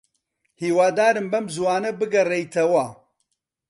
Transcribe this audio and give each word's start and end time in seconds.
هیوادارم 0.61 1.27
بەم 1.31 1.45
زووانە 1.55 1.91
بگەڕێیتەوە. 1.99 2.85